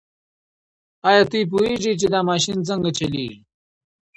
ایا 1.07 1.23
تاسو 1.31 1.49
پوهېږئ 1.51 1.93
چې 1.99 2.07
دا 2.13 2.19
ماشین 2.29 2.57
څنګه 2.69 2.89
چلیږي؟ 2.97 3.37